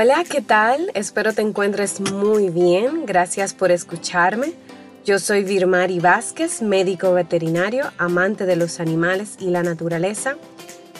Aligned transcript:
Hola, 0.00 0.22
¿qué 0.22 0.40
tal? 0.40 0.92
Espero 0.94 1.32
te 1.32 1.42
encuentres 1.42 2.00
muy 2.00 2.50
bien. 2.50 3.04
Gracias 3.04 3.52
por 3.52 3.72
escucharme. 3.72 4.52
Yo 5.04 5.18
soy 5.18 5.42
Virmari 5.42 5.98
Vázquez, 5.98 6.62
médico 6.62 7.12
veterinario, 7.14 7.90
amante 7.98 8.46
de 8.46 8.54
los 8.54 8.78
animales 8.78 9.34
y 9.40 9.50
la 9.50 9.64
naturaleza. 9.64 10.36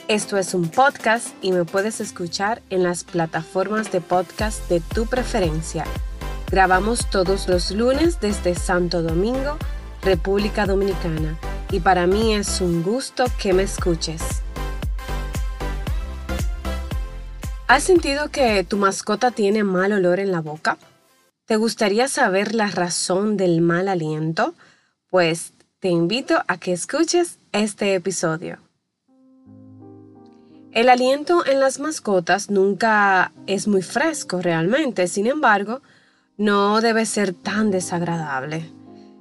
Esto 0.09 0.37
es 0.37 0.53
un 0.53 0.69
podcast 0.69 1.29
y 1.43 1.53
me 1.53 1.65
puedes 1.65 2.01
escuchar 2.01 2.61
en 2.71 2.83
las 2.83 3.05
plataformas 3.05 3.93
de 3.93 4.01
podcast 4.01 4.69
de 4.69 4.81
tu 4.81 5.07
preferencia. 5.07 5.85
Grabamos 6.51 7.09
todos 7.09 7.47
los 7.47 7.71
lunes 7.71 8.19
desde 8.21 8.57
Santo 8.57 9.03
Domingo, 9.03 9.59
República 10.03 10.67
Dominicana, 10.67 11.39
y 11.71 11.79
para 11.79 12.09
mí 12.09 12.35
es 12.35 12.61
un 12.61 12.83
gusto 12.83 13.27
que 13.41 13.53
me 13.53 13.63
escuches. 13.63 14.43
¿Has 17.69 17.85
sentido 17.85 18.31
que 18.31 18.65
tu 18.65 18.79
mascota 18.79 19.31
tiene 19.31 19.63
mal 19.63 19.93
olor 19.93 20.21
en 20.21 20.33
la 20.33 20.41
boca? 20.41 20.79
¿Te 21.45 21.57
gustaría 21.57 22.09
saber 22.09 22.55
la 22.55 22.69
razón 22.69 23.37
del 23.37 23.61
mal 23.61 23.89
aliento? 23.89 24.55
Pues 25.11 25.53
te 25.79 25.89
invito 25.89 26.43
a 26.49 26.57
que 26.57 26.73
escuches 26.73 27.37
este 27.53 27.95
episodio. 27.95 28.57
El 30.73 30.89
aliento 30.89 31.45
en 31.45 31.61
las 31.61 31.79
mascotas 31.79 32.49
nunca 32.49 33.33
es 33.47 33.69
muy 33.69 33.83
fresco 33.83 34.41
realmente, 34.41 35.07
sin 35.07 35.27
embargo, 35.27 35.83
no 36.39 36.81
debe 36.81 37.05
ser 37.05 37.35
tan 37.35 37.71
desagradable. 37.71 38.73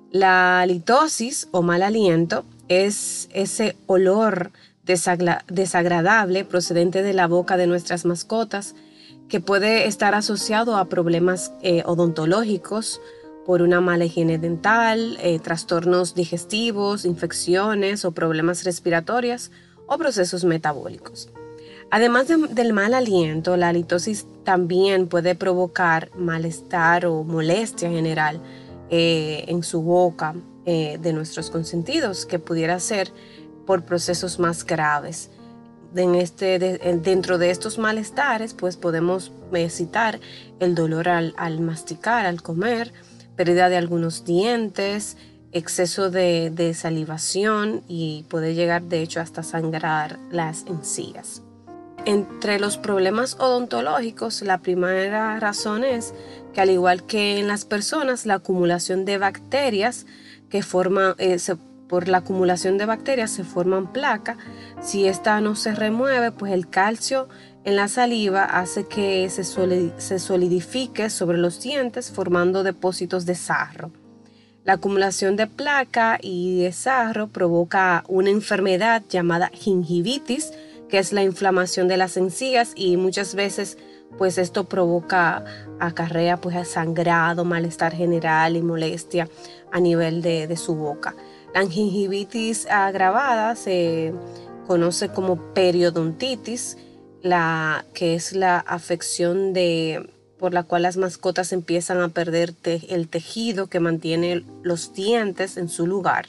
La 0.09 0.61
halitosis 0.61 1.49
o 1.51 1.63
mal 1.63 1.83
aliento 1.83 2.45
es 2.69 3.27
ese 3.33 3.75
olor 3.87 4.51
desagradable 4.87 6.45
procedente 6.45 7.03
de 7.03 7.13
la 7.13 7.27
boca 7.27 7.57
de 7.57 7.67
nuestras 7.67 8.05
mascotas 8.05 8.73
que 9.27 9.41
puede 9.41 9.87
estar 9.87 10.15
asociado 10.15 10.77
a 10.77 10.85
problemas 10.85 11.51
eh, 11.61 11.83
odontológicos 11.85 13.01
por 13.45 13.61
una 13.61 13.81
mala 13.81 14.05
higiene 14.05 14.37
dental, 14.37 15.17
eh, 15.21 15.39
trastornos 15.39 16.15
digestivos, 16.15 17.05
infecciones 17.05 18.05
o 18.05 18.11
problemas 18.11 18.63
respiratorios 18.63 19.51
o 19.85 19.97
procesos 19.97 20.43
metabólicos. 20.43 21.29
Además 21.89 22.27
del 22.27 22.73
mal 22.73 22.93
aliento, 22.93 23.55
la 23.55 23.69
halitosis 23.69 24.27
también 24.43 25.07
puede 25.07 25.35
provocar 25.35 26.09
malestar 26.17 27.05
o 27.05 27.23
molestia 27.23 27.89
general 27.89 28.41
eh, 28.89 29.45
en 29.47 29.63
su 29.63 29.81
boca 29.81 30.35
de 30.65 31.13
nuestros 31.13 31.49
consentidos, 31.49 32.25
que 32.25 32.39
pudiera 32.39 32.77
ser 32.81 33.13
por 33.67 33.83
procesos 33.83 34.39
más 34.39 34.65
graves. 34.65 35.29
Este, 35.95 36.59
dentro 36.59 37.37
de 37.37 37.49
estos 37.49 37.77
malestares, 37.77 38.53
pues 38.53 38.77
podemos 38.77 39.31
eh, 39.53 39.69
citar 39.69 40.19
el 40.59 40.73
dolor 40.73 41.07
al, 41.09 41.59
masticar, 41.59 42.25
al 42.25 42.41
comer, 42.41 42.93
pérdida 43.35 43.69
de 43.69 43.77
algunos 43.77 44.25
dientes, 44.25 45.17
exceso 45.51 46.09
de, 46.09 46.51
de 46.51 46.73
salivación 46.73 47.83
y 47.87 48.25
puede 48.29 48.53
llegar 48.53 48.83
de 48.83 49.01
hecho 49.01 49.21
hasta 49.21 49.43
sangrar 49.43 50.19
las 50.31 50.65
encías. 50.67 51.41
Entre 52.05 52.59
los 52.59 52.77
problemas 52.77 53.35
odontológicos, 53.39 54.41
la 54.41 54.59
primera 54.59 55.39
razón 55.39 55.83
es 55.83 56.13
que 56.53 56.61
al 56.61 56.69
igual 56.69 57.05
que 57.05 57.39
en 57.39 57.47
las 57.47 57.65
personas, 57.65 58.25
la 58.25 58.35
acumulación 58.35 59.03
de 59.03 59.17
bacterias 59.17 60.05
que 60.49 60.63
forman, 60.63 61.15
eh, 61.17 61.39
por 61.87 62.07
la 62.07 62.19
acumulación 62.19 62.77
de 62.77 62.85
bacterias 62.85 63.31
se 63.31 63.43
forman 63.43 63.91
placas. 63.91 64.37
Si 64.81 65.07
esta 65.07 65.39
no 65.41 65.55
se 65.55 65.73
remueve, 65.73 66.31
pues 66.31 66.51
el 66.53 66.69
calcio 66.69 67.27
en 67.63 67.75
la 67.75 67.87
saliva 67.87 68.43
hace 68.45 68.87
que 68.87 69.29
se, 69.29 69.43
solidifique 70.19 71.09
sobre 71.09 71.37
los 71.37 71.61
dientes 71.61 72.11
formando 72.11 72.63
depósitos 72.63 73.25
de 73.25 73.35
sarro. 73.35 73.91
La 74.63 74.73
acumulación 74.73 75.35
de 75.35 75.47
placa 75.47 76.17
y 76.21 76.63
de 76.63 76.71
sarro 76.73 77.27
provoca 77.27 78.03
una 78.07 78.29
enfermedad 78.29 79.03
llamada 79.09 79.49
gingivitis, 79.53 80.53
que 80.89 80.99
es 80.99 81.13
la 81.13 81.23
inflamación 81.23 81.87
de 81.87 81.97
las 81.97 82.17
encías 82.17 82.71
y 82.75 82.97
muchas 82.97 83.35
veces 83.35 83.77
pues 84.17 84.37
esto 84.37 84.65
provoca 84.65 85.43
acarrea 85.79 86.37
pues 86.37 86.67
sangrado, 86.69 87.43
malestar 87.43 87.93
general 87.93 88.55
y 88.55 88.61
molestia 88.61 89.27
a 89.71 89.79
nivel 89.79 90.21
de 90.21 90.55
su 90.57 90.75
boca. 90.75 91.15
La 91.53 91.65
gingivitis 91.67 92.67
agravada 92.67 93.55
se 93.55 94.13
conoce 94.67 95.09
como 95.09 95.53
periodontitis, 95.53 96.77
la, 97.21 97.85
que 97.93 98.15
es 98.15 98.33
la 98.33 98.59
afección 98.59 99.53
de, 99.53 100.09
por 100.37 100.53
la 100.53 100.63
cual 100.63 100.83
las 100.83 100.97
mascotas 100.97 101.51
empiezan 101.51 102.01
a 102.01 102.09
perder 102.09 102.53
el 102.63 103.07
tejido 103.07 103.67
que 103.67 103.79
mantiene 103.79 104.45
los 104.61 104.93
dientes 104.93 105.57
en 105.57 105.69
su 105.69 105.87
lugar. 105.87 106.27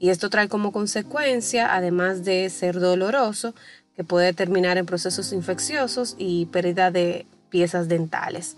Y 0.00 0.10
esto 0.10 0.30
trae 0.30 0.48
como 0.48 0.72
consecuencia, 0.72 1.74
además 1.74 2.24
de 2.24 2.48
ser 2.50 2.80
doloroso, 2.80 3.54
que 3.96 4.04
puede 4.04 4.32
terminar 4.32 4.78
en 4.78 4.86
procesos 4.86 5.32
infecciosos 5.32 6.14
y 6.18 6.46
pérdida 6.46 6.90
de 6.90 7.26
piezas 7.50 7.88
dentales. 7.88 8.56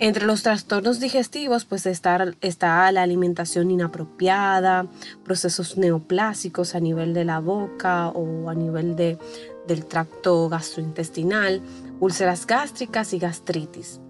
Entre 0.00 0.26
los 0.26 0.44
trastornos 0.44 1.00
digestivos, 1.00 1.64
pues 1.64 1.84
está, 1.84 2.92
la 2.92 3.02
alimentación 3.02 3.70
inapropiada, 3.72 4.86
procesos 5.24 5.76
neoplásicos 5.76 6.76
a 6.76 6.80
nivel 6.80 7.14
de 7.14 7.24
la 7.24 7.40
boca 7.40 8.08
o 8.08 8.48
a 8.48 8.54
nivel 8.54 8.94
de, 8.94 9.18
del 9.66 9.84
tracto 9.86 10.48
gastrointestinal, 10.48 11.62
úlceras 11.98 12.46
gástricas 12.46 13.12
y 13.12 13.18
gastritis. 13.18 14.00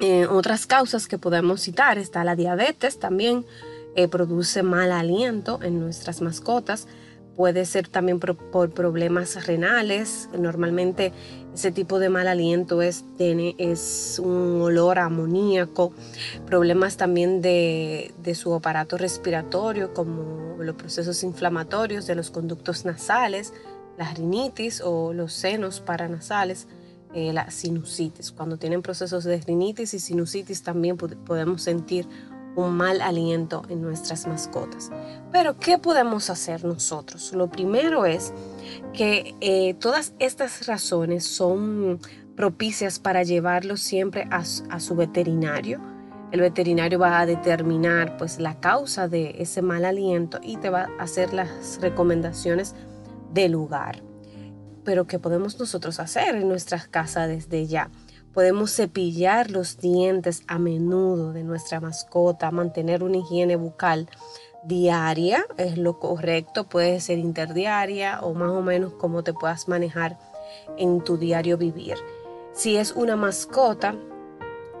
Eh, 0.00 0.26
otras 0.26 0.66
causas 0.66 1.06
que 1.06 1.18
podemos 1.18 1.60
citar 1.60 1.98
está 1.98 2.24
la 2.24 2.34
diabetes, 2.34 2.98
también 2.98 3.46
eh, 3.94 4.08
produce 4.08 4.64
mal 4.64 4.90
aliento 4.90 5.60
en 5.62 5.78
nuestras 5.78 6.20
mascotas, 6.20 6.88
puede 7.36 7.66
ser 7.66 7.86
también 7.88 8.18
por, 8.18 8.70
problemas 8.70 9.46
renales. 9.46 10.28
Normalmente 10.36 11.12
ese 11.54 11.70
tipo 11.70 11.98
de 11.98 12.08
mal 12.08 12.26
aliento 12.28 12.82
es, 12.82 13.04
tiene, 13.18 13.54
es 13.58 14.20
un 14.22 14.62
olor 14.62 14.98
amoníaco. 14.98 15.92
Problemas 16.46 16.96
también 16.96 17.42
de, 17.42 18.12
su 18.34 18.54
aparato 18.54 18.96
respiratorio, 18.96 19.92
como 19.92 20.56
los 20.62 20.74
procesos 20.76 21.22
inflamatorios 21.22 22.06
de 22.06 22.14
los 22.14 22.30
conductos 22.30 22.84
nasales, 22.84 23.52
la 23.98 24.12
rinitis 24.14 24.80
o 24.80 25.12
los 25.12 25.32
senos 25.32 25.80
paranasales. 25.80 26.66
Eh, 27.14 27.32
la 27.32 27.50
sinusitis. 27.50 28.30
Cuando 28.30 28.58
tienen 28.58 28.82
procesos 28.82 29.24
de 29.24 29.40
rinitis 29.40 29.94
y 29.94 30.00
sinusitis 30.00 30.62
también 30.62 30.98
podemos 30.98 31.62
sentir 31.62 32.06
un 32.56 32.76
mal 32.76 33.00
aliento 33.02 33.62
en 33.68 33.82
nuestras 33.82 34.26
mascotas. 34.26 34.90
Pero, 35.30 35.58
¿qué 35.58 35.78
podemos 35.78 36.30
hacer 36.30 36.64
nosotros? 36.64 37.32
Lo 37.32 37.48
primero 37.48 38.06
es 38.06 38.32
que 38.92 39.34
eh, 39.40 39.74
todas 39.74 40.14
estas 40.18 40.66
razones 40.66 41.24
son 41.24 42.00
propicias 42.36 42.98
para 42.98 43.22
llevarlo 43.22 43.76
siempre 43.76 44.28
a, 44.30 44.44
su 44.44 44.94
veterinario. 44.94 45.80
El 46.32 46.40
veterinario 46.40 46.98
va 46.98 47.20
a 47.20 47.26
determinar 47.26 48.16
pues 48.16 48.38
la 48.38 48.60
causa 48.60 49.08
de 49.08 49.36
ese 49.38 49.62
mal 49.62 49.84
aliento 49.84 50.40
y 50.42 50.56
te 50.56 50.70
va 50.70 50.88
a 50.98 51.02
hacer 51.02 51.32
las 51.32 51.78
recomendaciones 51.80 52.74
del 53.32 53.52
lugar. 53.52 54.02
Pero 54.84 55.06
¿qué 55.06 55.18
podemos 55.18 55.58
nosotros 55.58 55.98
hacer 55.98 56.36
en 56.36 56.48
nuestras 56.48 56.88
casas 56.88 57.28
desde 57.28 57.66
ya? 57.66 57.90
Podemos 58.36 58.70
cepillar 58.70 59.50
los 59.50 59.78
dientes 59.78 60.42
a 60.46 60.58
menudo 60.58 61.32
de 61.32 61.42
nuestra 61.42 61.80
mascota, 61.80 62.50
mantener 62.50 63.02
una 63.02 63.16
higiene 63.16 63.56
bucal 63.56 64.10
diaria, 64.62 65.46
es 65.56 65.78
lo 65.78 65.98
correcto, 65.98 66.68
puede 66.68 67.00
ser 67.00 67.16
interdiaria 67.16 68.20
o 68.20 68.34
más 68.34 68.50
o 68.50 68.60
menos 68.60 68.92
como 68.92 69.24
te 69.24 69.32
puedas 69.32 69.68
manejar 69.68 70.18
en 70.76 71.00
tu 71.00 71.16
diario 71.16 71.56
vivir. 71.56 71.94
Si 72.52 72.76
es 72.76 72.92
una 72.92 73.16
mascota 73.16 73.94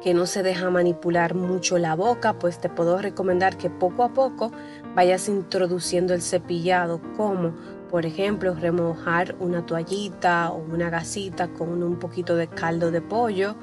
que 0.02 0.12
no 0.12 0.26
se 0.26 0.42
deja 0.42 0.68
manipular 0.68 1.34
mucho 1.34 1.78
la 1.78 1.94
boca, 1.94 2.38
pues 2.38 2.60
te 2.60 2.68
puedo 2.68 2.98
recomendar 2.98 3.56
que 3.56 3.70
poco 3.70 4.02
a 4.02 4.12
poco 4.12 4.52
vayas 4.94 5.30
introduciendo 5.30 6.12
el 6.12 6.20
cepillado 6.20 7.00
como 7.16 7.54
por 7.90 8.06
ejemplo, 8.06 8.54
remojar 8.54 9.36
una 9.38 9.64
toallita 9.64 10.50
o 10.50 10.58
una 10.58 10.90
gasita 10.90 11.48
con 11.48 11.82
un 11.82 11.98
poquito 11.98 12.36
de 12.36 12.48
caldo 12.48 12.90
de 12.90 13.00
pollo 13.00 13.54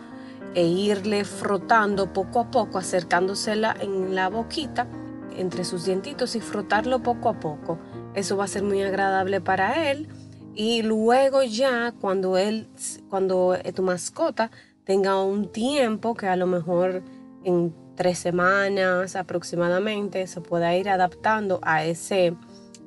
e 0.55 0.65
irle 0.65 1.25
frotando 1.25 2.13
poco 2.13 2.39
a 2.39 2.51
poco, 2.51 2.77
acercándosela 2.77 3.75
en 3.79 4.15
la 4.15 4.29
boquita 4.29 4.87
entre 5.35 5.65
sus 5.65 5.85
dientitos 5.85 6.35
y 6.35 6.39
frotarlo 6.39 7.01
poco 7.01 7.29
a 7.29 7.39
poco. 7.39 7.79
Eso 8.13 8.37
va 8.37 8.45
a 8.45 8.47
ser 8.47 8.63
muy 8.63 8.81
agradable 8.81 9.41
para 9.41 9.89
él. 9.91 10.07
Y 10.55 10.83
luego 10.83 11.41
ya 11.41 11.93
cuando 11.99 12.37
él, 12.37 12.67
cuando 13.09 13.57
tu 13.73 13.81
mascota 13.81 14.51
tenga 14.83 15.21
un 15.23 15.51
tiempo 15.51 16.13
que 16.13 16.27
a 16.27 16.35
lo 16.35 16.45
mejor 16.45 17.01
en 17.43 17.73
tres 17.95 18.19
semanas 18.19 19.15
aproximadamente 19.15 20.27
se 20.27 20.41
pueda 20.41 20.75
ir 20.75 20.89
adaptando 20.89 21.59
a 21.63 21.83
ese 21.83 22.35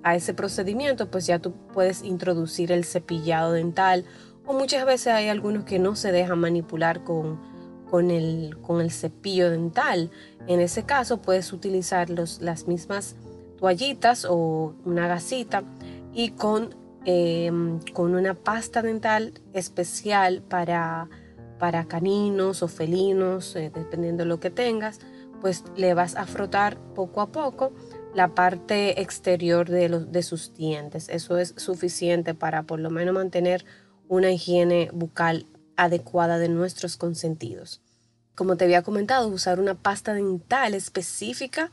a 0.07 0.15
ese 0.15 0.35
procedimiento, 0.35 1.11
pues 1.11 1.27
ya 1.27 1.41
tú 1.41 1.53
puedes 1.75 2.05
introducir 2.05 2.71
el 2.71 2.85
cepillado 2.85 3.51
dental 3.51 4.05
O 4.47 4.53
muchas 4.53 4.87
veces 4.87 5.09
hay 5.09 5.29
algunos 5.29 5.65
que 5.65 5.81
no 5.81 5.97
se 5.97 6.13
dejan 6.13 6.39
manipular 6.39 7.03
con, 7.03 7.41
con, 7.91 8.13
el, 8.13 8.57
con 8.63 8.81
el 8.81 8.93
cepillo 8.93 9.51
dental. 9.51 10.13
En 10.47 10.61
ese 10.61 10.85
caso 10.85 11.21
puedes 11.21 11.53
utilizar 11.53 12.09
los, 12.09 12.41
las 12.41 12.69
mismas 12.69 13.17
toallitas 13.59 14.25
o 14.31 14.77
una 14.85 15.09
gasita 15.09 15.65
y 16.15 16.31
con, 16.31 16.77
em, 17.05 17.81
con 17.93 18.15
una 18.15 18.35
pasta 18.35 18.83
dental 18.83 19.33
especial 19.55 20.41
para, 20.43 21.09
para 21.59 21.87
caninos 21.87 22.63
o 22.63 22.69
felinos, 22.69 23.57
eh, 23.57 23.73
dependiendo 23.75 24.23
de 24.23 24.29
lo 24.29 24.39
que 24.39 24.51
tengas, 24.51 25.01
pues 25.41 25.65
le 25.75 25.95
vas 25.95 26.15
a 26.15 26.27
frotar 26.27 26.79
poco 26.95 27.21
a 27.21 27.33
poco 27.33 27.73
la 28.17 28.29
parte 28.29 29.03
exterior 29.03 29.69
de, 29.69 29.91
los, 29.91 30.11
de 30.11 30.23
sus 30.23 30.55
dientes. 30.55 31.11
Eso 31.11 31.37
es 31.37 31.53
suficiente 31.59 32.33
para 32.33 32.63
por 32.63 32.81
lo 32.81 32.89
menos 32.89 33.15
mantener 33.15 33.67
una 34.09 34.31
higiene 34.31 34.89
bucal 34.91 35.45
adecuada 35.77 36.39
de 36.39 36.49
nuestros 36.49 36.97
consentidos. 36.97 37.83
Como 38.35 38.57
te 38.57 38.65
había 38.65 38.83
comentado, 38.83 39.29
usar 39.29 39.61
una 39.61 39.75
pasta 39.75 40.15
dental 40.15 40.73
específica 40.73 41.71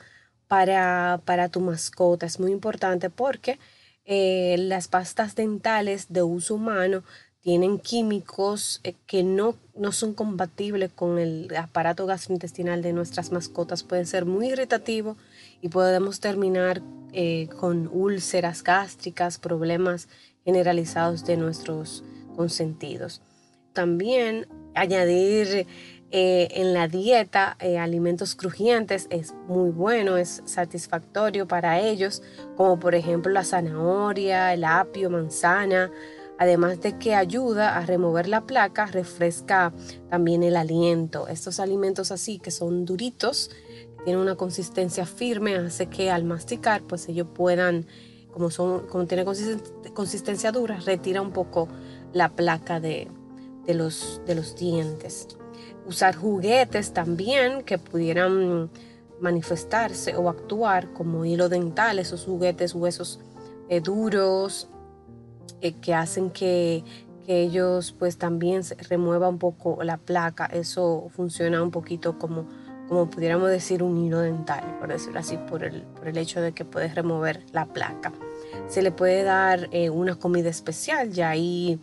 para, 0.50 1.22
para 1.24 1.48
tu 1.48 1.62
mascota 1.62 2.26
es 2.26 2.42
muy 2.42 2.52
importante 2.52 3.10
porque 3.10 3.58
eh, 4.04 4.58
las 4.60 4.90
pastas 4.90 5.36
dentales 5.36 6.12
de 6.12 6.24
uso 6.24 6.56
humano 6.56 7.06
tienen 7.44 7.78
químicos 7.78 8.80
eh, 8.84 8.96
que 9.06 9.22
no, 9.22 9.56
no 9.76 9.92
son 9.92 10.14
compatibles 10.14 10.92
con 10.94 11.20
el 11.20 11.54
aparato 11.58 12.06
gastrointestinal 12.06 12.82
de 12.82 12.94
nuestras 12.94 13.32
mascotas. 13.34 13.84
Pueden 13.84 14.08
ser 14.08 14.26
muy 14.26 14.48
irritativos 14.48 15.18
y 15.62 15.68
podemos 15.68 16.22
terminar 16.22 16.82
eh, 17.12 17.50
con 17.60 17.90
úlceras 17.92 18.64
gástricas, 18.64 19.38
problemas 19.40 20.08
generalizados 20.46 21.26
de 21.26 21.36
nuestros 21.36 22.06
consentidos. 22.36 23.22
También 23.74 24.48
añadir 24.74 25.68
eh, 26.12 26.48
en 26.52 26.74
la 26.74 26.88
dieta 26.88 27.58
alimentos 27.80 28.36
crujientes 28.36 29.08
es 29.10 29.34
muy 29.48 29.70
bueno, 29.70 30.16
es 30.16 30.42
satisfactorio 30.46 31.48
para 31.48 31.80
ellos, 31.82 32.22
como 32.56 32.80
por 32.80 32.96
ejemplo 32.96 33.34
la 33.34 33.44
zanahoria, 33.44 34.54
el 34.54 34.64
apio, 34.64 35.10
manzana, 35.10 35.92
además 36.40 36.82
de 36.82 36.98
que 36.98 37.16
ayuda 37.16 37.78
a 37.78 37.86
remover 37.86 38.28
la 38.28 38.42
placa, 38.42 38.86
refresca 38.86 39.74
también 40.10 40.44
el 40.44 40.56
aliento. 40.56 41.28
Estos 41.28 41.60
alimentos 41.60 42.12
así 42.12 42.40
que 42.40 42.52
son 42.52 42.86
duritos, 42.86 43.52
tienen 44.04 44.22
una 44.22 44.36
consistencia 44.36 45.06
firme, 45.06 45.56
hace 45.56 45.88
que 45.88 46.12
al 46.12 46.24
masticar 46.24 46.84
pues 46.84 47.08
ellos 47.08 47.28
puedan, 47.34 47.86
como, 48.32 48.50
son, 48.50 48.88
como 48.88 49.06
tiene 49.06 49.26
consistencia 49.26 50.52
dura, 50.52 50.80
retira 50.80 51.22
un 51.22 51.32
poco 51.32 51.68
la 52.12 52.36
placa 52.36 52.80
de, 52.80 53.08
los, 53.68 54.22
dientes 54.58 55.28
usar 55.86 56.16
juguetes 56.16 56.94
también 56.94 57.64
que 57.64 57.78
pudieran 57.78 58.70
manifestarse 59.20 60.16
o 60.16 60.30
actuar 60.30 60.94
como 60.94 61.26
hilo 61.26 61.50
dental, 61.50 62.00
esos 62.00 62.24
juguetes, 62.24 62.74
huesos 62.74 63.20
eh, 63.68 63.82
duros 63.82 64.70
eh, 65.62 65.74
que 65.74 65.94
hacen 65.94 66.30
que, 66.30 66.84
ellos 67.26 67.96
pues 67.98 68.18
también 68.18 68.66
se 68.66 68.76
remueva 68.76 69.30
un 69.30 69.40
poco 69.40 69.82
la 69.82 69.96
placa. 69.96 70.46
Eso 70.46 71.08
funciona 71.10 71.64
un 71.64 71.72
poquito 71.72 72.20
como, 72.20 72.46
como 72.90 73.10
pudiéramos 73.10 73.50
decir 73.50 73.82
un 73.82 73.98
hilo 73.98 74.20
dental, 74.20 74.76
por 74.78 74.90
decirlo 74.90 75.22
así, 75.22 75.38
por 75.38 75.64
el, 75.64 75.84
por 75.84 76.10
el 76.10 76.18
hecho 76.18 76.42
de 76.42 76.52
que 76.52 76.66
puedes 76.66 76.96
remover 76.96 77.46
la 77.54 77.66
placa. 77.66 78.12
Se 78.68 78.82
le 78.82 78.92
puede 78.92 79.24
dar 79.24 79.70
eh, 79.72 79.90
una 79.90 80.16
comida 80.16 80.50
especial, 80.50 81.12
ya 81.12 81.30
ahí 81.30 81.80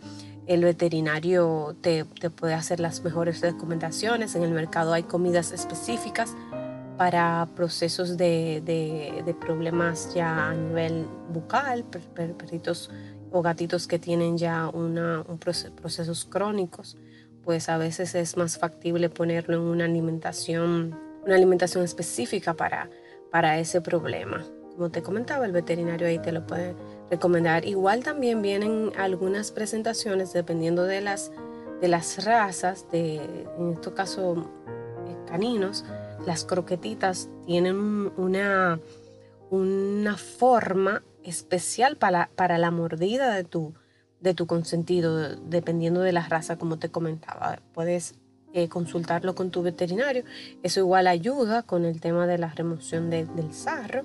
el 0.47 0.63
veterinario 0.63 1.75
te, 1.81 2.05
puede 2.05 2.53
hacer 2.53 2.79
las 2.79 3.03
mejores 3.03 3.41
recomendaciones. 3.41 4.35
En 4.35 4.43
el 4.43 4.51
mercado 4.51 4.93
hay 4.93 5.03
comidas 5.03 5.51
específicas 5.51 6.35
para 6.97 7.47
procesos 7.55 8.17
de, 8.17 9.35
problemas 9.39 10.13
ya 10.13 10.49
a 10.49 10.53
nivel 10.53 11.07
bucal, 11.31 11.83
perritos 11.83 12.89
o 13.31 13.41
gatitos 13.41 13.87
que 13.87 13.99
tienen 13.99 14.37
ya 14.37 14.67
un 14.67 14.99
procesos 15.75 16.25
crónicos, 16.25 16.97
pues 17.43 17.69
a 17.69 17.77
veces 17.77 18.15
es 18.15 18.37
más 18.37 18.57
factible 18.57 19.09
ponerlo 19.09 19.55
en 19.55 19.61
una 19.61 19.85
alimentación, 19.85 20.97
una 21.25 21.35
alimentación 21.35 21.83
específica 21.83 22.53
para, 22.53 22.89
para 23.31 23.59
ese 23.59 23.81
problema. 23.81 24.45
Como 24.75 24.89
te 24.89 25.01
comentaba, 25.01 25.45
el 25.45 25.51
veterinario 25.51 26.07
ahí 26.07 26.19
te 26.19 26.31
lo 26.31 26.45
puede 26.45 26.75
recomendar. 27.09 27.65
Igual 27.65 28.03
también 28.03 28.41
vienen 28.41 28.91
algunas 28.97 29.51
presentaciones 29.51 30.33
dependiendo 30.33 30.83
de 30.83 31.01
las, 31.01 31.31
de 31.81 31.87
las 31.87 32.23
razas, 32.23 32.85
de, 32.91 33.15
en 33.57 33.73
este 33.73 33.93
caso 33.93 34.35
eh, 35.07 35.15
caninos, 35.27 35.83
las 36.25 36.45
croquetitas 36.45 37.29
tienen 37.45 38.11
una, 38.17 38.79
una 39.49 40.17
forma 40.17 41.03
especial 41.23 41.97
para, 41.97 42.29
para 42.35 42.57
la 42.57 42.71
mordida 42.71 43.33
de 43.33 43.43
tu, 43.43 43.73
de 44.19 44.33
tu 44.33 44.47
consentido, 44.47 45.35
dependiendo 45.37 46.01
de 46.01 46.13
la 46.13 46.27
raza, 46.27 46.57
como 46.57 46.79
te 46.79 46.89
comentaba. 46.89 47.59
Puedes 47.73 48.15
eh, 48.53 48.67
consultarlo 48.67 49.35
con 49.35 49.51
tu 49.51 49.61
veterinario. 49.61 50.23
Eso 50.63 50.79
igual 50.79 51.07
ayuda 51.07 51.63
con 51.63 51.85
el 51.85 52.01
tema 52.01 52.27
de 52.27 52.37
la 52.37 52.49
remoción 52.49 53.09
del 53.09 53.53
sarro 53.53 54.03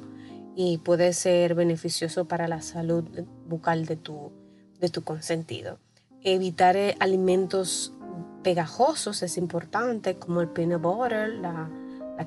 y 0.54 0.78
puede 0.78 1.12
ser 1.12 1.54
beneficioso 1.54 2.24
para 2.24 2.48
la 2.48 2.62
salud 2.62 3.04
bucal 3.46 3.84
de 3.86 3.96
tu, 3.96 4.32
de 4.80 4.88
tu 4.88 5.02
consentido. 5.02 5.78
Evitar 6.22 6.76
eh, 6.76 6.96
alimentos 6.98 7.92
pegajosos 8.42 9.22
es 9.22 9.36
importante, 9.36 10.16
como 10.16 10.40
el 10.40 10.48
peanut 10.48 10.80
butter, 10.80 11.28
la, 11.28 11.68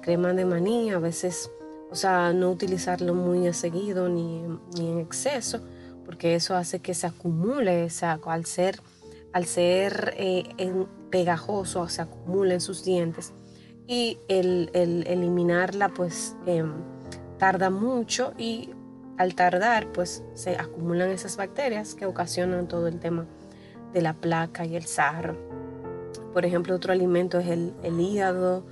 crema 0.01 0.33
de 0.33 0.45
maní, 0.45 0.91
a 0.91 0.99
veces, 0.99 1.49
o 1.91 1.95
sea, 1.95 2.33
no 2.33 2.51
utilizarlo 2.51 3.13
muy 3.13 3.47
a 3.47 3.53
seguido 3.53 4.09
ni, 4.09 4.43
en 4.77 4.99
exceso, 4.99 5.61
porque 6.05 6.35
eso 6.35 6.55
hace 6.55 6.79
que 6.79 6.93
se 6.93 7.07
acumule, 7.07 7.85
o 7.85 7.89
sea, 7.89 8.19
al 8.25 8.45
ser, 8.45 8.81
al 9.33 9.45
ser 9.45 10.13
eh, 10.17 10.43
pegajoso, 11.09 11.87
se 11.89 12.01
acumula 12.01 12.53
en 12.53 12.61
sus 12.61 12.83
dientes. 12.83 13.33
Y 13.87 14.19
el, 14.27 14.69
eliminarla, 14.73 15.89
pues, 15.89 16.35
em, 16.45 16.73
tarda 17.39 17.69
mucho 17.69 18.33
y 18.37 18.69
al 19.19 19.35
tardar 19.35 19.91
pues 19.91 20.23
se 20.33 20.55
acumulan 20.55 21.09
esas 21.09 21.35
bacterias 21.35 21.93
que 21.93 22.05
ocasionan 22.05 22.67
todo 22.67 22.87
el 22.87 22.99
tema 22.99 23.25
de 23.93 24.01
la 24.01 24.13
placa 24.13 24.65
y 24.65 24.75
el 24.75 24.85
sarro. 24.85 25.35
Por 26.33 26.45
ejemplo, 26.45 26.73
otro 26.75 26.93
alimento 26.93 27.37
es 27.39 27.47
el, 27.49 27.99
hígado, 27.99 28.63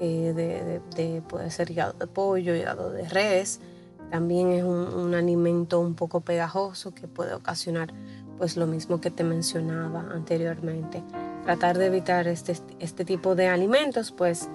eh, 0.00 0.80
de, 0.96 1.22
puede 1.22 1.50
ser 1.50 1.70
hígado 1.70 1.94
de 1.94 2.06
pollo, 2.06 2.54
hígado 2.54 2.90
de 2.90 3.08
res. 3.08 3.60
También 4.10 4.52
es 4.52 4.64
un, 4.64 5.14
alimento 5.14 5.80
un 5.80 5.94
poco 5.94 6.20
pegajoso 6.20 6.94
que 6.94 7.06
puede 7.08 7.34
ocasionar 7.34 7.92
pues 8.38 8.56
lo 8.56 8.66
mismo 8.66 9.00
que 9.00 9.10
te 9.10 9.24
mencionaba 9.24 10.00
anteriormente. 10.12 11.02
Tratar 11.44 11.76
de 11.76 11.86
evitar 11.86 12.26
este, 12.28 12.56
este 12.78 13.04
tipo 13.04 13.34
de 13.34 13.48
alimentos 13.48 14.12
pues 14.12 14.48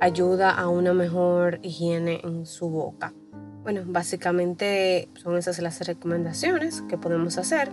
ayuda 0.00 0.50
a 0.50 0.68
una 0.68 0.94
mejor 0.94 1.58
higiene 1.62 2.20
en 2.24 2.46
su 2.46 2.68
boca. 2.68 3.12
Bueno, 3.62 3.82
básicamente 3.86 5.08
son 5.14 5.36
esas 5.36 5.58
las 5.58 5.80
recomendaciones 5.86 6.82
que 6.82 6.98
podemos 6.98 7.38
hacer. 7.38 7.70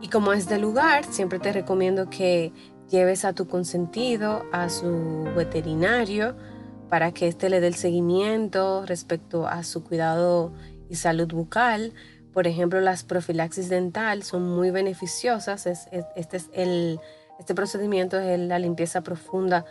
Y 0.00 0.08
como 0.08 0.32
es 0.32 0.48
de 0.48 0.58
lugar, 0.58 1.04
siempre 1.04 1.38
te 1.38 1.52
recomiendo 1.52 2.10
que 2.10 2.52
lleves 2.90 3.24
a 3.24 3.32
tu 3.32 3.48
consentido 3.48 4.44
a 4.52 4.68
su 4.68 5.24
veterinario 5.36 6.36
para 6.88 7.12
que 7.12 7.26
éste 7.26 7.48
le 7.48 7.60
dé 7.60 7.68
el 7.68 7.74
seguimiento 7.74 8.84
respecto 8.84 9.46
a 9.46 9.64
su 9.64 9.82
cuidado 9.82 10.52
y 10.90 10.96
salud 10.96 11.32
bucal. 11.32 11.94
Por 12.34 12.46
ejemplo, 12.46 12.80
las 12.80 13.02
profilaxis 13.02 13.68
dental 13.68 14.22
son 14.22 14.46
muy 14.46 14.70
beneficiosas. 14.70 15.66
este, 15.66 16.36
es 16.36 16.50
el, 16.52 17.00
este 17.38 17.54
procedimiento 17.54 18.18
es 18.18 18.38
la 18.38 18.58
limpieza 18.58 19.00
profunda 19.00 19.64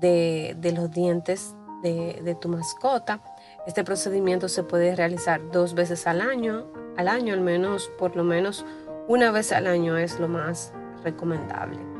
de, 0.00 0.56
los 0.74 0.90
dientes 0.90 1.54
de, 1.82 2.36
tu 2.40 2.48
mascota. 2.48 3.22
Este 3.66 3.84
procedimiento 3.84 4.48
se 4.48 4.62
puede 4.62 4.96
realizar 4.96 5.40
dos 5.52 5.74
veces 5.74 6.06
al 6.06 6.20
año, 6.20 6.66
al 6.96 7.08
año 7.08 7.34
al 7.34 7.40
menos, 7.40 7.90
por 7.98 8.16
lo 8.16 8.24
menos 8.24 8.64
una 9.06 9.30
vez 9.30 9.52
al 9.52 9.66
año 9.66 9.96
es 9.96 10.18
lo 10.18 10.28
más 10.28 10.72
recomendable. 11.02 11.93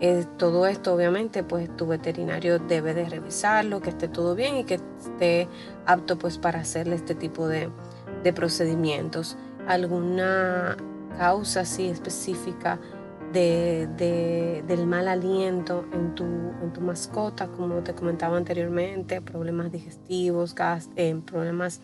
Eh, 0.00 0.24
todo 0.38 0.66
esto 0.66 0.92
obviamente 0.92 1.44
pues 1.44 1.74
tu 1.76 1.86
veterinario 1.86 2.58
debe 2.58 2.94
de 2.94 3.08
revisarlo, 3.08 3.80
que 3.80 3.90
esté 3.90 4.08
todo 4.08 4.34
bien 4.34 4.56
y 4.56 4.64
que 4.64 4.74
esté 4.74 5.48
apto 5.86 6.18
pues 6.18 6.38
para 6.38 6.60
hacerle 6.60 6.96
este 6.96 7.14
tipo 7.14 7.46
de, 7.46 7.70
de 8.22 8.32
procedimientos. 8.32 9.36
Alguna 9.66 10.76
causa 11.16 11.60
así 11.60 11.88
específica 11.88 12.80
de, 13.32 14.62
del 14.66 14.86
mal 14.86 15.08
aliento 15.08 15.84
en 15.92 16.14
tu, 16.14 16.24
en 16.24 16.72
tu, 16.72 16.80
mascota, 16.80 17.48
como 17.48 17.82
te 17.82 17.94
comentaba 17.94 18.36
anteriormente, 18.36 19.20
problemas 19.20 19.72
digestivos, 19.72 20.54
gas, 20.54 20.88
eh, 20.96 21.20
problemas 21.26 21.80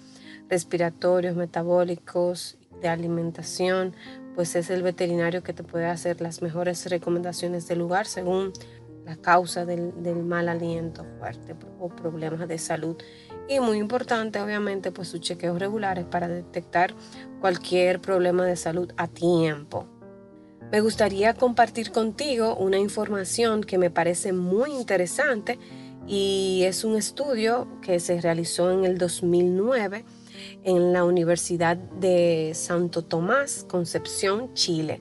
respiratorios, 0.49 1.35
metabólicos, 1.35 2.57
de 2.81 2.89
alimentación, 2.89 3.95
pues 4.35 4.55
es 4.57 4.71
el 4.71 4.83
veterinario 4.83 5.43
que 5.43 5.53
te 5.53 5.63
puede 5.63 5.87
hacer 5.87 6.21
las 6.21 6.43
mejores 6.43 6.89
recomendaciones 6.89 7.67
del 7.69 7.81
lugar 7.81 8.07
según 8.07 8.53
la 9.05 9.17
causa 9.17 9.65
del, 9.65 9.93
mal 10.23 10.49
aliento 10.49 11.05
fuerte 11.19 11.57
o 11.79 11.89
problemas 11.89 12.47
de 12.47 12.59
salud. 12.59 12.97
Y 13.49 13.59
muy 13.59 13.79
importante, 13.79 14.41
obviamente, 14.41 14.93
pues 14.93 15.09
sus 15.09 15.21
chequeos 15.21 15.59
regulares 15.59 16.05
para 16.05 16.29
detectar 16.29 16.95
cualquier 17.41 18.01
problema 18.01 18.45
de 18.45 18.57
salud 18.57 18.93
a 18.97 19.09
tiempo. 19.09 19.87
Me 20.71 20.81
gustaría 20.81 21.35
compartir 21.35 21.91
contigo 21.91 22.55
una 22.55 22.79
información 22.79 23.65
que 23.65 23.79
me 23.79 23.91
parece 23.91 24.33
muy 24.33 24.71
interesante 24.71 25.59
y 26.07 26.63
es 26.65 26.85
un 26.85 26.97
estudio 26.97 27.67
que 27.83 27.99
se 27.99 28.21
realizó 28.21 28.71
en 28.71 28.85
el 28.85 28.97
2009 28.97 30.05
en 30.65 30.93
la 30.93 31.05
Universidad 31.05 31.77
de 31.77 32.53
Santo 32.55 33.03
Tomás, 33.03 33.65
Concepción, 33.69 34.53
Chile. 34.55 35.01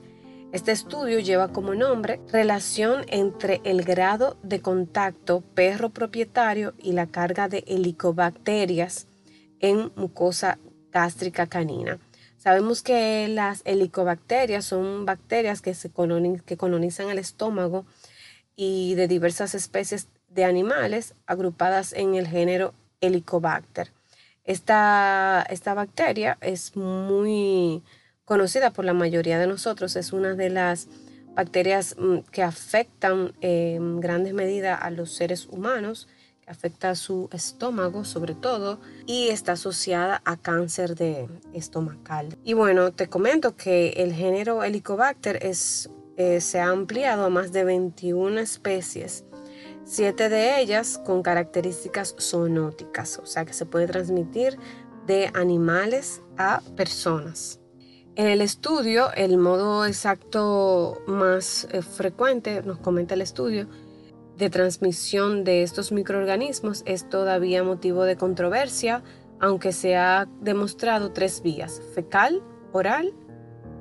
Este 0.52 0.72
estudio 0.72 1.20
lleva 1.20 1.52
como 1.52 1.74
nombre 1.74 2.20
Relación 2.32 3.04
entre 3.08 3.60
el 3.64 3.82
grado 3.82 4.36
de 4.42 4.60
contacto 4.60 5.42
perro 5.54 5.90
propietario 5.90 6.74
y 6.78 6.92
la 6.92 7.06
carga 7.06 7.48
de 7.48 7.62
helicobacterias 7.68 9.06
en 9.60 9.92
mucosa 9.94 10.58
gástrica 10.90 11.46
canina. 11.46 11.98
Sabemos 12.36 12.82
que 12.82 13.28
las 13.28 13.62
helicobacterias 13.64 14.64
son 14.64 15.04
bacterias 15.04 15.60
que, 15.60 15.74
se 15.74 15.90
que 16.46 16.56
colonizan 16.56 17.10
el 17.10 17.18
estómago 17.18 17.84
y 18.56 18.94
de 18.94 19.08
diversas 19.08 19.54
especies 19.54 20.08
de 20.28 20.44
animales 20.44 21.14
agrupadas 21.26 21.92
en 21.92 22.14
el 22.14 22.26
género 22.26 22.74
Helicobacter. 23.00 23.92
Esta, 24.44 25.44
esta 25.50 25.74
bacteria 25.74 26.38
es 26.40 26.76
muy 26.76 27.82
conocida 28.24 28.70
por 28.70 28.84
la 28.84 28.94
mayoría 28.94 29.38
de 29.38 29.46
nosotros, 29.46 29.96
es 29.96 30.12
una 30.12 30.34
de 30.34 30.50
las 30.50 30.88
bacterias 31.34 31.96
mm, 31.98 32.18
que 32.30 32.42
afectan 32.42 33.32
en 33.40 34.00
grandes 34.00 34.34
medidas 34.34 34.78
a 34.80 34.90
los 34.90 35.12
seres 35.12 35.46
humanos, 35.46 36.08
que 36.40 36.50
afecta 36.50 36.90
a 36.90 36.94
su 36.94 37.28
estómago 37.32 38.04
sobre 38.04 38.34
todo 38.34 38.80
y 39.06 39.28
está 39.28 39.52
asociada 39.52 40.22
a 40.24 40.36
cáncer 40.36 40.94
de 40.94 41.28
estomacal. 41.52 42.36
Y 42.44 42.54
bueno, 42.54 42.92
te 42.92 43.08
comento 43.08 43.56
que 43.56 43.90
el 43.96 44.12
género 44.12 44.62
Helicobacter 44.62 45.44
es, 45.44 45.90
eh, 46.16 46.40
se 46.40 46.60
ha 46.60 46.68
ampliado 46.68 47.24
a 47.24 47.30
más 47.30 47.52
de 47.52 47.64
21 47.64 48.40
especies 48.40 49.24
siete 49.90 50.28
de 50.28 50.60
ellas 50.60 51.02
con 51.04 51.20
características 51.20 52.14
zoonóticas, 52.20 53.18
o 53.18 53.26
sea 53.26 53.44
que 53.44 53.52
se 53.52 53.66
puede 53.66 53.88
transmitir 53.88 54.56
de 55.08 55.32
animales 55.34 56.22
a 56.38 56.62
personas. 56.76 57.58
En 58.14 58.28
el 58.28 58.40
estudio, 58.40 59.12
el 59.14 59.36
modo 59.36 59.84
exacto 59.84 61.02
más 61.08 61.66
eh, 61.72 61.82
frecuente, 61.82 62.62
nos 62.62 62.78
comenta 62.78 63.14
el 63.14 63.22
estudio, 63.22 63.66
de 64.36 64.48
transmisión 64.48 65.42
de 65.42 65.64
estos 65.64 65.90
microorganismos 65.90 66.84
es 66.86 67.08
todavía 67.08 67.64
motivo 67.64 68.04
de 68.04 68.16
controversia, 68.16 69.02
aunque 69.40 69.72
se 69.72 69.96
ha 69.96 70.28
demostrado 70.40 71.10
tres 71.10 71.42
vías, 71.42 71.82
fecal, 71.96 72.44
oral, 72.72 73.12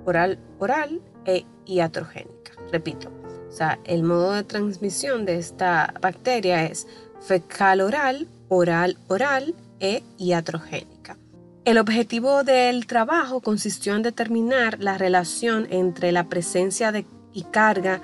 oral, 0.05 0.39
oral 0.57 1.03
e 1.25 1.45
iatrogénica. 1.65 2.53
Repito, 2.71 3.18
o 3.49 3.51
sea, 3.51 3.79
el 3.83 4.03
modo 4.03 4.33
de 4.33 4.43
transmisión 4.43 5.25
de 5.25 5.37
esta 5.37 5.93
bacteria 6.01 6.65
es 6.65 6.87
fecal 7.19 7.81
oral, 7.81 8.27
oral 8.47 8.97
oral 9.07 9.55
e 9.79 10.03
iatrogénica. 10.17 11.17
El 11.65 11.77
objetivo 11.77 12.43
del 12.43 12.85
trabajo 12.85 13.41
consistió 13.41 13.95
en 13.95 14.03
determinar 14.03 14.77
la 14.79 14.97
relación 14.97 15.67
entre 15.71 16.11
la 16.11 16.25
presencia 16.29 16.91
de, 16.91 17.05
y 17.33 17.43
carga 17.43 18.01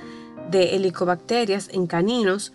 de 0.49 0.75
helicobacterias 0.75 1.69
en 1.71 1.87
caninos 1.87 2.53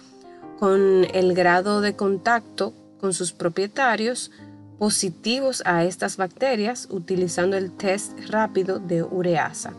con 0.59 1.06
el 1.12 1.35
grado 1.35 1.80
de 1.80 1.97
contacto 1.97 2.75
con 3.00 3.14
sus 3.14 3.32
propietarios 3.32 4.30
positivos 4.78 5.62
a 5.64 5.85
estas 5.85 6.16
bacterias 6.16 6.87
utilizando 6.90 7.56
el 7.56 7.73
test 7.73 8.18
rápido 8.28 8.78
de 8.78 9.02
ureasa 9.02 9.75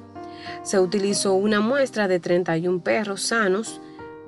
se 0.63 0.79
utilizó 0.79 1.33
una 1.33 1.59
muestra 1.59 2.07
de 2.07 2.19
31 2.19 2.81
perros 2.83 3.21
sanos 3.21 3.81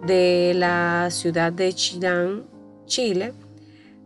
de 0.05 0.53
la 0.55 1.09
ciudad 1.11 1.51
de 1.53 1.73
Chilán, 1.73 2.43
Chile, 2.85 3.33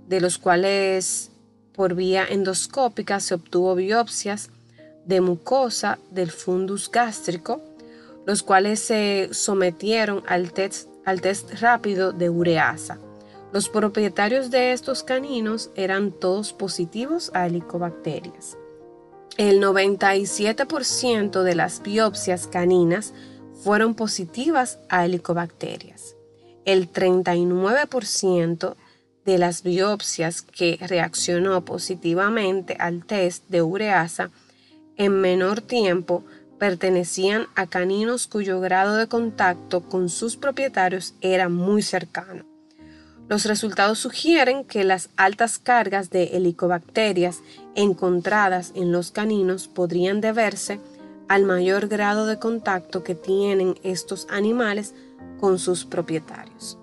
de 0.07 0.21
los 0.21 0.37
cuales 0.37 1.31
por 1.73 1.95
vía 1.95 2.25
endoscópica 2.29 3.19
se 3.19 3.35
obtuvo 3.35 3.75
biopsias 3.75 4.49
de 5.05 5.21
mucosa 5.21 5.99
del 6.11 6.31
fundus 6.31 6.91
gástrico, 6.91 7.61
los 8.25 8.43
cuales 8.43 8.79
se 8.79 9.29
sometieron 9.31 10.23
al 10.27 10.51
test, 10.51 10.89
al 11.05 11.21
test 11.21 11.53
rápido 11.61 12.11
de 12.11 12.29
ureasa. 12.29 12.99
Los 13.53 13.69
propietarios 13.69 14.51
de 14.51 14.73
estos 14.73 15.03
caninos 15.03 15.71
eran 15.75 16.11
todos 16.11 16.51
positivos 16.51 17.31
a 17.33 17.47
helicobacterias. 17.47 18.57
El 19.37 19.61
97% 19.61 21.43
de 21.43 21.53
las 21.53 21.83
biopsias 21.83 22.47
caninas 22.47 23.13
fueron 23.63 23.93
positivas 23.93 24.79
a 24.89 25.05
helicobacterias. 25.05 26.15
El 26.65 26.91
39% 26.91 28.75
de 29.25 29.37
las 29.37 29.61
biopsias 29.61 30.41
que 30.41 30.79
reaccionó 30.81 31.63
positivamente 31.63 32.77
al 32.79 33.05
test 33.05 33.47
de 33.47 33.61
ureasa 33.61 34.31
en 34.95 35.21
menor 35.21 35.61
tiempo 35.61 36.23
pertenecían 36.57 37.45
a 37.53 37.67
caninos 37.67 38.25
cuyo 38.25 38.59
grado 38.59 38.95
de 38.95 39.05
contacto 39.05 39.81
con 39.81 40.09
sus 40.09 40.35
propietarios 40.35 41.13
era 41.21 41.47
muy 41.47 41.83
cercano. 41.83 42.56
Los 43.29 43.45
resultados 43.45 43.99
sugieren 43.99 44.63
que 44.63 44.85
las 44.85 45.09
altas 45.17 45.59
cargas 45.59 46.09
de 46.09 46.37
helicobacterias 46.37 47.41
encontradas 47.75 48.71
en 48.75 48.91
los 48.91 49.11
caninos 49.11 49.67
podrían 49.67 50.21
deberse 50.21 50.79
al 51.27 51.43
mayor 51.43 51.87
grado 51.87 52.25
de 52.25 52.39
contacto 52.39 53.03
que 53.03 53.15
tienen 53.15 53.75
estos 53.83 54.27
animales 54.29 54.93
con 55.41 55.59
sus 55.59 55.83
propietarios. 55.83 56.77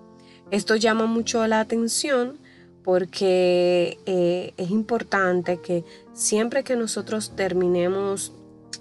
Esto 0.51 0.77
llama 0.77 1.07
mucho 1.07 1.47
la 1.47 1.61
atención 1.61 2.39
porque 2.83 3.99
eh, 4.05 4.53
es 4.59 4.71
importante 4.71 5.63
que 5.63 5.85
siempre 6.13 6.63
que 6.63 6.77
nosotros 6.77 7.35
terminemos 7.35 8.33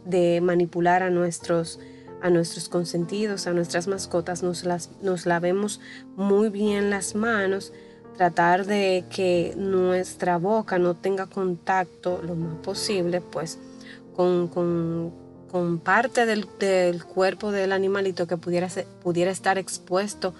de 0.04 0.42
manipular 0.42 1.02
a 1.02 1.10
nuestros 1.10 1.80
a 2.24 2.30
nuestros 2.30 2.70
consentidos, 2.70 3.48
a 3.48 3.54
nuestras 3.54 3.88
mascotas, 3.88 4.44
nos, 4.44 4.64
las, 4.64 4.90
nos 5.02 5.26
lavemos 5.26 5.82
muy 6.16 6.48
bien 6.48 6.90
las 6.90 7.16
manos, 7.16 7.74
tratar 8.16 8.66
de 8.66 9.04
que 9.14 9.54
nuestra 9.58 10.38
boca 10.38 10.80
no 10.80 10.96
tenga 10.96 11.26
contacto 11.26 12.22
lo 12.24 12.36
más 12.36 12.56
posible, 12.60 13.20
pues 13.20 13.60
con, 14.16 15.12
parte 15.84 16.26
del, 16.26 16.48
cuerpo 17.04 17.52
del 17.52 17.74
animalito 17.74 18.26
que 18.26 18.38
pudiera, 18.38 18.70
pudiera 19.04 19.30
estar 19.30 19.58
expuesto 19.58 20.34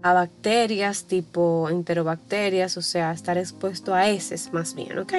a 0.00 0.14
bacterias 0.14 1.04
tipo 1.04 1.68
enterobacterias, 1.68 2.78
o 2.78 2.82
sea, 2.82 3.12
estar 3.12 3.36
expuesto 3.36 3.94
a 3.94 4.08
heces 4.08 4.54
más 4.54 4.74
bien, 4.74 4.98
¿ok? 4.98 5.12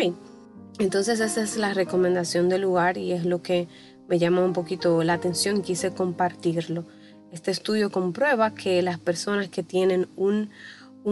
Entonces 0.80 1.20
esa 1.20 1.44
es 1.44 1.58
la 1.58 1.76
recomendación 1.76 2.50
del 2.50 2.62
lugar 2.62 2.98
y 2.98 3.12
es 3.12 3.24
lo 3.24 3.44
que 3.44 3.68
me 4.08 4.20
llama 4.20 4.44
un 4.44 4.54
poquito 4.54 5.04
la 5.04 5.14
atención 5.14 5.58
y 5.58 5.62
quise 5.62 5.94
compartirlo. 5.94 6.86
Este 7.32 7.52
estudio 7.52 7.92
comprueba 7.92 8.54
que 8.54 8.82
las 8.82 9.00
personas 9.00 9.50
que 9.50 9.64
tienen 9.64 10.08
un, 10.16 10.50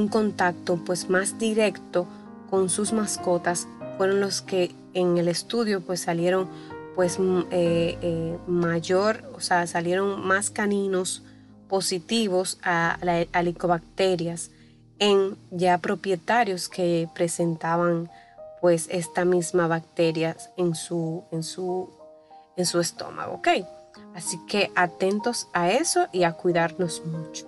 contacto 0.09 0.77
pues 0.85 1.09
más 1.09 1.39
directo 1.39 2.05
con 2.49 2.69
sus 2.69 2.91
mascotas 2.91 3.65
fueron 3.97 4.19
los 4.19 4.41
que 4.41 4.75
en 4.93 5.17
el 5.17 5.29
estudio 5.29 5.79
pues 5.79 6.01
salieron 6.01 6.49
pues 6.95 7.17
eh, 7.51 7.97
eh, 8.01 8.37
mayor, 8.45 9.23
o 9.33 9.39
sea, 9.39 9.67
salieron 9.67 10.25
más 10.25 10.49
caninos 10.49 11.23
positivos 11.69 12.59
a, 12.61 12.97
a, 13.31 13.43
licobacterias 13.43 14.51
en 14.99 15.37
ya 15.51 15.77
propietarios 15.77 16.67
que 16.67 17.07
presentaban 17.13 18.09
pues 18.61 18.87
esta 18.89 19.25
misma 19.25 19.67
bacteria 19.67 20.35
en 20.57 20.75
su, 20.75 21.23
en 21.31 21.43
su 21.43 21.89
en 22.55 22.65
su 22.65 22.79
estómago, 22.79 23.35
¿ok? 23.35 23.47
Así 24.15 24.39
que 24.45 24.71
atentos 24.75 25.49
a 25.53 25.69
eso 25.71 26.07
y 26.11 26.23
a 26.23 26.33
cuidarnos 26.33 27.03
mucho. 27.05 27.47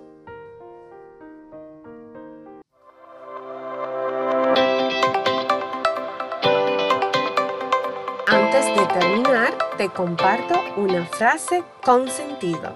Antes 8.27 8.65
de 8.75 8.85
terminar, 8.87 9.53
te 9.77 9.89
comparto 9.89 10.55
una 10.75 11.05
frase 11.05 11.63
con 11.83 12.09
sentido. 12.09 12.73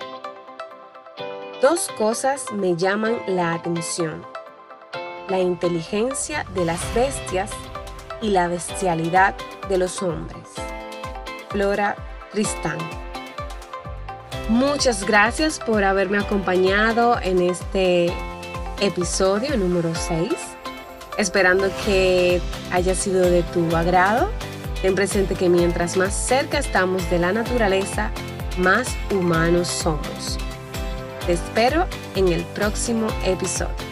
Dos 1.61 1.89
cosas 1.97 2.45
me 2.53 2.75
llaman 2.75 3.19
la 3.27 3.53
atención. 3.53 4.25
La 5.27 5.39
inteligencia 5.39 6.45
de 6.55 6.65
las 6.65 6.81
bestias 6.95 7.51
y 8.21 8.29
la 8.29 8.47
bestialidad 8.47 9.35
de 9.69 9.77
los 9.77 10.01
hombres. 10.01 10.49
Flora 11.49 11.90
Tristán. 12.31 12.77
Muchas 14.49 15.05
gracias 15.05 15.59
por 15.59 15.83
haberme 15.83 16.17
acompañado 16.17 17.19
en 17.21 17.41
este 17.41 18.11
episodio 18.79 19.57
número 19.57 19.93
6. 19.95 20.33
Esperando 21.17 21.69
que 21.85 22.41
haya 22.71 22.95
sido 22.95 23.21
de 23.21 23.43
tu 23.43 23.75
agrado. 23.75 24.29
Ten 24.81 24.95
presente 24.95 25.35
que 25.35 25.49
mientras 25.49 25.95
más 25.95 26.13
cerca 26.13 26.57
estamos 26.57 27.07
de 27.09 27.19
la 27.19 27.31
naturaleza, 27.31 28.11
más 28.57 28.87
humanos 29.11 29.67
somos. 29.67 30.37
Te 31.25 31.33
espero 31.33 31.85
en 32.15 32.29
el 32.29 32.43
próximo 32.45 33.07
episodio. 33.23 33.90